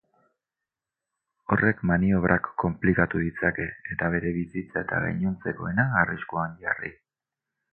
Horrek 1.55 1.83
maniobrak 1.89 2.49
konplikatu 2.63 3.21
ditzake 3.25 3.67
eta 3.97 4.09
bere 4.17 4.33
bizitza 4.39 4.83
eta 4.85 5.03
gainontzekoena 5.05 5.87
arriskuan 6.01 6.61
jarri. 6.65 6.93